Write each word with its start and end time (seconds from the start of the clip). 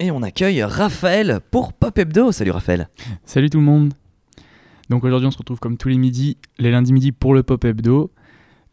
Et 0.00 0.10
on 0.10 0.22
accueille 0.22 0.62
Raphaël 0.62 1.40
pour 1.50 1.72
Pop 1.72 1.96
Hebdo. 1.98 2.30
Salut 2.30 2.52
Raphaël. 2.52 2.88
Salut 3.24 3.50
tout 3.50 3.58
le 3.58 3.64
monde. 3.64 3.92
Donc 4.90 5.04
aujourd'hui 5.04 5.26
on 5.26 5.30
se 5.30 5.38
retrouve 5.38 5.58
comme 5.58 5.76
tous 5.76 5.88
les 5.88 5.98
midis, 5.98 6.36
les 6.58 6.70
lundis 6.70 6.92
midi 6.92 7.12
pour 7.12 7.34
le 7.34 7.42
Pop 7.42 7.64
Hebdo. 7.64 8.10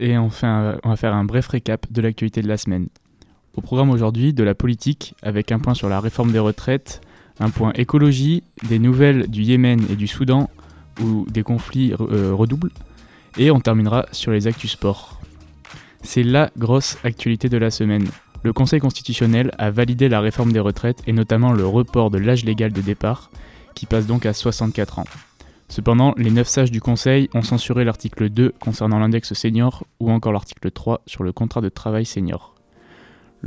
Et 0.00 0.18
on, 0.18 0.28
fait 0.28 0.46
un- 0.46 0.78
on 0.84 0.90
va 0.90 0.96
faire 0.96 1.14
un 1.14 1.24
bref 1.24 1.46
récap 1.48 1.90
de 1.90 2.00
l'actualité 2.02 2.42
de 2.42 2.48
la 2.48 2.56
semaine. 2.56 2.88
Au 3.56 3.60
programme 3.60 3.90
aujourd'hui, 3.90 4.32
de 4.34 4.42
la 4.42 4.54
politique, 4.54 5.14
avec 5.22 5.52
un 5.52 5.60
point 5.60 5.74
sur 5.74 5.88
la 5.88 6.00
réforme 6.00 6.32
des 6.32 6.40
retraites, 6.40 7.00
un 7.40 7.50
point 7.50 7.72
écologie, 7.74 8.42
des 8.68 8.78
nouvelles 8.78 9.28
du 9.28 9.42
Yémen 9.42 9.80
et 9.90 9.96
du 9.96 10.06
Soudan, 10.06 10.50
où 11.00 11.26
des 11.28 11.42
conflits 11.42 11.92
euh, 11.98 12.32
redoublent. 12.34 12.70
Et 13.36 13.50
on 13.50 13.60
terminera 13.60 14.06
sur 14.12 14.30
les 14.30 14.46
actus 14.46 14.72
sport. 14.72 15.20
C'est 16.02 16.22
la 16.22 16.50
grosse 16.56 16.98
actualité 17.02 17.48
de 17.48 17.56
la 17.56 17.70
semaine. 17.70 18.06
Le 18.42 18.52
Conseil 18.52 18.78
constitutionnel 18.78 19.50
a 19.58 19.70
validé 19.70 20.08
la 20.08 20.20
réforme 20.20 20.52
des 20.52 20.60
retraites 20.60 21.02
et 21.06 21.12
notamment 21.12 21.52
le 21.52 21.66
report 21.66 22.10
de 22.10 22.18
l'âge 22.18 22.44
légal 22.44 22.72
de 22.72 22.80
départ, 22.80 23.30
qui 23.74 23.86
passe 23.86 24.06
donc 24.06 24.26
à 24.26 24.32
64 24.32 24.98
ans. 25.00 25.06
Cependant, 25.68 26.14
les 26.16 26.30
9 26.30 26.46
sages 26.46 26.70
du 26.70 26.80
Conseil 26.80 27.28
ont 27.34 27.42
censuré 27.42 27.84
l'article 27.84 28.28
2 28.28 28.54
concernant 28.60 28.98
l'index 28.98 29.32
senior 29.32 29.84
ou 29.98 30.10
encore 30.10 30.32
l'article 30.32 30.70
3 30.70 31.02
sur 31.06 31.24
le 31.24 31.32
contrat 31.32 31.62
de 31.62 31.70
travail 31.70 32.04
senior. 32.04 32.53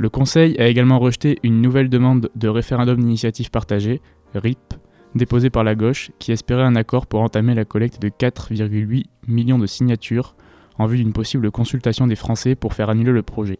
Le 0.00 0.08
Conseil 0.08 0.56
a 0.60 0.68
également 0.68 1.00
rejeté 1.00 1.40
une 1.42 1.60
nouvelle 1.60 1.88
demande 1.88 2.30
de 2.36 2.46
référendum 2.46 3.00
d'initiative 3.00 3.50
partagée, 3.50 4.00
RIP, 4.32 4.74
déposée 5.16 5.50
par 5.50 5.64
la 5.64 5.74
gauche, 5.74 6.12
qui 6.20 6.30
espérait 6.30 6.62
un 6.62 6.76
accord 6.76 7.08
pour 7.08 7.20
entamer 7.20 7.52
la 7.52 7.64
collecte 7.64 8.00
de 8.00 8.08
4,8 8.08 9.06
millions 9.26 9.58
de 9.58 9.66
signatures 9.66 10.36
en 10.78 10.86
vue 10.86 10.98
d'une 10.98 11.12
possible 11.12 11.50
consultation 11.50 12.06
des 12.06 12.14
Français 12.14 12.54
pour 12.54 12.74
faire 12.74 12.90
annuler 12.90 13.10
le 13.10 13.24
projet. 13.24 13.58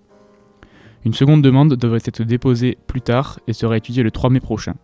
Une 1.04 1.12
seconde 1.12 1.42
demande 1.42 1.74
devrait 1.74 1.98
être 2.04 2.22
déposée 2.22 2.78
plus 2.86 3.00
tard 3.00 3.40
et 3.48 3.52
sera 3.52 3.76
étudiée 3.76 4.04
le 4.04 4.12
3 4.12 4.30
mai 4.30 4.38
prochain. 4.38 4.76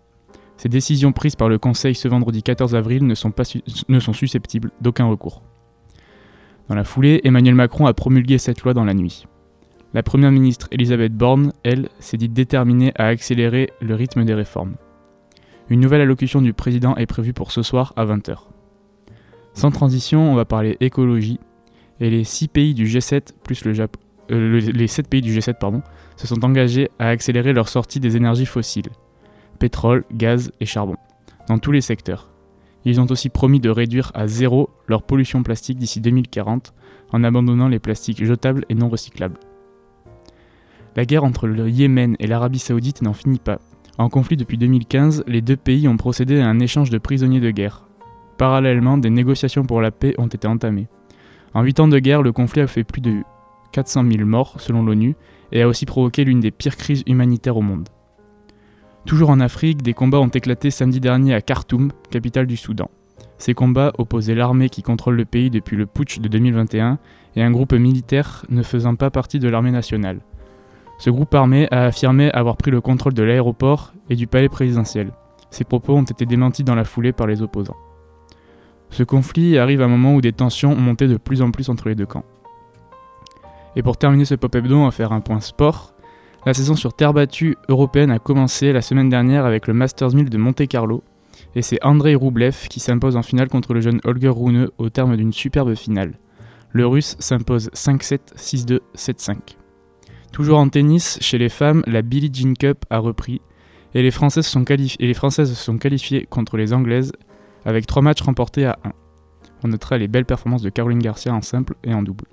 Ces 0.56 0.68
décisions 0.68 1.12
prises 1.12 1.36
par 1.36 1.48
le 1.48 1.60
Conseil 1.60 1.94
ce 1.94 2.08
vendredi 2.08 2.42
14 2.42 2.74
avril 2.74 3.06
ne 3.06 3.14
sont, 3.14 3.32
ne 3.88 4.00
sont 4.00 4.12
susceptibles 4.12 4.72
d'aucun 4.80 5.06
recours. 5.06 5.40
Dans 6.68 6.74
la 6.74 6.82
foulée, 6.82 7.20
Emmanuel 7.22 7.54
Macron 7.54 7.86
a 7.86 7.94
promulgué 7.94 8.38
cette 8.38 8.62
loi 8.62 8.74
dans 8.74 8.84
la 8.84 8.94
nuit. 8.94 9.28
La 9.94 10.02
Première 10.02 10.32
ministre 10.32 10.68
Elisabeth 10.72 11.14
Borne, 11.14 11.52
elle, 11.62 11.88
s'est 12.00 12.16
dit 12.16 12.28
déterminée 12.28 12.92
à 12.96 13.06
accélérer 13.06 13.70
le 13.80 13.94
rythme 13.94 14.24
des 14.24 14.34
réformes. 14.34 14.74
Une 15.68 15.80
nouvelle 15.80 16.00
allocution 16.00 16.42
du 16.42 16.52
président 16.52 16.96
est 16.96 17.06
prévue 17.06 17.32
pour 17.32 17.52
ce 17.52 17.62
soir 17.62 17.92
à 17.96 18.04
20h. 18.04 18.38
Sans 19.54 19.70
transition, 19.70 20.32
on 20.32 20.34
va 20.34 20.44
parler 20.44 20.76
écologie, 20.80 21.38
et 22.00 22.10
les 22.10 22.24
6 22.24 22.48
pays 22.48 22.74
du 22.74 22.86
G7 22.86 23.28
plus 23.44 23.62
euh, 23.66 23.86
le- 24.28 24.58
les 24.58 24.88
7 24.88 25.08
pays 25.08 25.22
du 25.22 25.32
G7 25.32 25.54
pardon, 25.58 25.82
se 26.16 26.26
sont 26.26 26.44
engagés 26.44 26.90
à 26.98 27.08
accélérer 27.08 27.52
leur 27.52 27.68
sortie 27.68 28.00
des 28.00 28.16
énergies 28.16 28.46
fossiles 28.46 28.90
pétrole, 29.60 30.04
gaz 30.12 30.50
et 30.60 30.66
charbon, 30.66 30.96
dans 31.48 31.58
tous 31.58 31.70
les 31.70 31.80
secteurs. 31.80 32.28
Ils 32.84 33.00
ont 33.00 33.06
aussi 33.10 33.28
promis 33.28 33.60
de 33.60 33.70
réduire 33.70 34.10
à 34.12 34.26
zéro 34.26 34.68
leur 34.88 35.04
pollution 35.04 35.44
plastique 35.44 35.78
d'ici 35.78 36.00
2040 36.00 36.74
en 37.12 37.22
abandonnant 37.24 37.68
les 37.68 37.78
plastiques 37.78 38.22
jetables 38.24 38.66
et 38.68 38.74
non 38.74 38.88
recyclables. 38.88 39.38
La 40.96 41.04
guerre 41.04 41.24
entre 41.24 41.46
le 41.48 41.68
Yémen 41.68 42.16
et 42.20 42.26
l'Arabie 42.26 42.60
saoudite 42.60 43.02
n'en 43.02 43.12
finit 43.12 43.40
pas. 43.40 43.58
En 43.98 44.08
conflit 44.08 44.36
depuis 44.36 44.58
2015, 44.58 45.24
les 45.26 45.40
deux 45.40 45.56
pays 45.56 45.88
ont 45.88 45.96
procédé 45.96 46.40
à 46.40 46.48
un 46.48 46.60
échange 46.60 46.90
de 46.90 46.98
prisonniers 46.98 47.40
de 47.40 47.50
guerre. 47.50 47.84
Parallèlement, 48.38 48.98
des 48.98 49.10
négociations 49.10 49.64
pour 49.64 49.80
la 49.80 49.90
paix 49.90 50.14
ont 50.18 50.26
été 50.26 50.46
entamées. 50.46 50.88
En 51.52 51.62
8 51.62 51.80
ans 51.80 51.88
de 51.88 51.98
guerre, 51.98 52.22
le 52.22 52.32
conflit 52.32 52.60
a 52.62 52.66
fait 52.66 52.84
plus 52.84 53.00
de 53.00 53.22
400 53.72 54.04
000 54.10 54.24
morts 54.24 54.60
selon 54.60 54.84
l'ONU 54.84 55.16
et 55.52 55.62
a 55.62 55.68
aussi 55.68 55.86
provoqué 55.86 56.24
l'une 56.24 56.40
des 56.40 56.50
pires 56.50 56.76
crises 56.76 57.02
humanitaires 57.06 57.56
au 57.56 57.62
monde. 57.62 57.88
Toujours 59.04 59.30
en 59.30 59.40
Afrique, 59.40 59.82
des 59.82 59.94
combats 59.94 60.20
ont 60.20 60.28
éclaté 60.28 60.70
samedi 60.70 61.00
dernier 61.00 61.34
à 61.34 61.40
Khartoum, 61.40 61.92
capitale 62.10 62.46
du 62.46 62.56
Soudan. 62.56 62.88
Ces 63.38 63.54
combats 63.54 63.92
opposaient 63.98 64.34
l'armée 64.34 64.68
qui 64.68 64.82
contrôle 64.82 65.16
le 65.16 65.24
pays 65.24 65.50
depuis 65.50 65.76
le 65.76 65.86
putsch 65.86 66.20
de 66.20 66.28
2021 66.28 66.98
et 67.36 67.42
un 67.42 67.50
groupe 67.50 67.74
militaire 67.74 68.46
ne 68.48 68.62
faisant 68.62 68.94
pas 68.94 69.10
partie 69.10 69.38
de 69.40 69.48
l'armée 69.48 69.72
nationale. 69.72 70.20
Ce 71.04 71.10
groupe 71.10 71.34
armé 71.34 71.68
a 71.70 71.84
affirmé 71.84 72.30
avoir 72.30 72.56
pris 72.56 72.70
le 72.70 72.80
contrôle 72.80 73.12
de 73.12 73.22
l'aéroport 73.22 73.92
et 74.08 74.16
du 74.16 74.26
palais 74.26 74.48
présidentiel. 74.48 75.12
Ces 75.50 75.64
propos 75.64 75.94
ont 75.94 76.02
été 76.02 76.24
démentis 76.24 76.64
dans 76.64 76.74
la 76.74 76.84
foulée 76.84 77.12
par 77.12 77.26
les 77.26 77.42
opposants. 77.42 77.76
Ce 78.88 79.02
conflit 79.02 79.58
arrive 79.58 79.82
à 79.82 79.84
un 79.84 79.88
moment 79.88 80.14
où 80.14 80.22
des 80.22 80.32
tensions 80.32 80.72
ont 80.72 80.94
de 80.94 81.18
plus 81.18 81.42
en 81.42 81.50
plus 81.50 81.68
entre 81.68 81.90
les 81.90 81.94
deux 81.94 82.06
camps. 82.06 82.24
Et 83.76 83.82
pour 83.82 83.98
terminer 83.98 84.24
ce 84.24 84.34
pop 84.34 84.54
hebdo, 84.54 84.78
on 84.78 84.90
faire 84.90 85.12
un 85.12 85.20
point 85.20 85.42
sport. 85.42 85.92
La 86.46 86.54
saison 86.54 86.74
sur 86.74 86.94
terre 86.94 87.12
battue 87.12 87.58
européenne 87.68 88.10
a 88.10 88.18
commencé 88.18 88.72
la 88.72 88.80
semaine 88.80 89.10
dernière 89.10 89.44
avec 89.44 89.66
le 89.66 89.74
Masters 89.74 90.14
1000 90.14 90.30
de 90.30 90.38
Monte 90.38 90.66
Carlo, 90.68 91.04
et 91.54 91.60
c'est 91.60 91.84
Andrei 91.84 92.14
Roublev 92.14 92.68
qui 92.70 92.80
s'impose 92.80 93.16
en 93.16 93.22
finale 93.22 93.48
contre 93.48 93.74
le 93.74 93.82
jeune 93.82 94.00
Holger 94.04 94.30
Rune 94.30 94.70
au 94.78 94.88
terme 94.88 95.18
d'une 95.18 95.34
superbe 95.34 95.74
finale. 95.74 96.14
Le 96.72 96.86
russe 96.86 97.16
s'impose 97.18 97.68
5-7, 97.74 98.20
6-2, 98.38 98.80
7-5. 98.96 99.36
Toujours 100.34 100.58
en 100.58 100.68
tennis, 100.68 101.16
chez 101.20 101.38
les 101.38 101.48
femmes, 101.48 101.84
la 101.86 102.02
Billie 102.02 102.28
Jean 102.34 102.54
Cup 102.54 102.84
a 102.90 102.98
repris, 102.98 103.40
et 103.94 104.02
les 104.02 104.10
Françaises 104.10 104.48
sont, 104.48 104.64
sont 104.64 105.78
qualifiées 105.78 106.26
contre 106.28 106.56
les 106.56 106.72
Anglaises 106.72 107.12
avec 107.64 107.86
3 107.86 108.02
matchs 108.02 108.22
remportés 108.22 108.64
à 108.64 108.76
1. 108.82 108.90
On 109.62 109.68
notera 109.68 109.96
les 109.96 110.08
belles 110.08 110.24
performances 110.24 110.62
de 110.62 110.70
Caroline 110.70 110.98
Garcia 110.98 111.32
en 111.32 111.40
simple 111.40 111.76
et 111.84 111.94
en 111.94 112.02
double. 112.02 112.24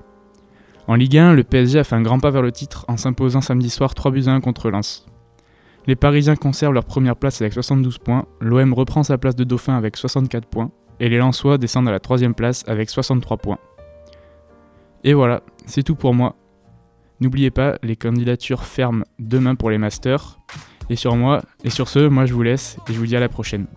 En 0.88 0.96
Ligue 0.96 1.16
1, 1.16 1.34
le 1.36 1.44
PSG 1.44 1.78
a 1.78 1.84
fait 1.84 1.94
un 1.94 2.02
grand 2.02 2.20
pas 2.20 2.32
vers 2.32 2.42
le 2.42 2.52
titre 2.52 2.86
en 2.88 2.98
s'imposant 2.98 3.40
samedi 3.40 3.70
soir 3.70 3.94
3 3.94 4.10
buts 4.10 4.24
à 4.26 4.32
1 4.32 4.42
contre 4.42 4.72
Lens. 4.72 5.06
Les 5.86 5.96
Parisiens 5.96 6.36
conservent 6.36 6.74
leur 6.74 6.86
première 6.86 7.18
place 7.18 7.40
avec 7.40 7.54
72 7.54 8.00
points, 8.00 8.26
l'OM 8.40 8.74
reprend 8.74 9.04
sa 9.04 9.20
place 9.20 9.36
de 9.36 9.44
dauphin 9.44 9.78
avec 9.78 9.96
64 9.96 10.48
points, 10.48 10.72
et 11.00 11.08
les 11.08 11.20
Lensois 11.20 11.60
descendent 11.60 11.88
à 11.88 11.92
la 11.92 12.00
troisième 12.00 12.34
place 12.34 12.64
avec 12.66 12.90
63 12.90 13.38
points. 13.38 13.60
Et 15.04 15.14
voilà, 15.14 15.44
c'est 15.68 15.84
tout 15.84 15.96
pour 15.96 16.16
moi. 16.16 16.36
N'oubliez 17.22 17.52
pas, 17.52 17.78
les 17.84 17.96
candidatures 17.96 18.64
ferment 18.64 19.04
demain 19.20 19.54
pour 19.54 19.70
les 19.70 19.78
masters. 19.78 20.40
Et 20.90 20.96
sur 20.96 21.16
moi, 21.16 21.44
et 21.64 21.70
sur 21.70 21.88
ce, 21.88 22.00
moi 22.08 22.26
je 22.26 22.34
vous 22.34 22.42
laisse 22.42 22.78
et 22.90 22.94
je 22.94 22.98
vous 22.98 23.06
dis 23.06 23.16
à 23.16 23.20
la 23.20 23.30
prochaine. 23.30 23.68